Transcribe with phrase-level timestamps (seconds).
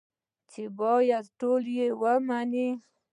[0.51, 2.69] چې بايد ټول يې ومنو.